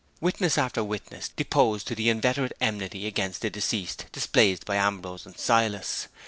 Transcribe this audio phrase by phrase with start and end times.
[0.19, 5.37] Witness after witness deposed to the inveterate enmity against the deceased displayed by Ambrose and
[5.37, 6.07] Silas.